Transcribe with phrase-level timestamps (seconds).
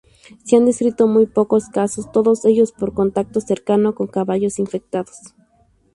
[0.45, 5.35] Se han descrito muy pocos casos, todos ellos por contacto cercano con caballos infectados.